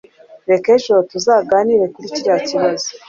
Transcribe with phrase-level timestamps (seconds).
[0.49, 2.87] Reka ejo tuganire kuri kiriya kibazo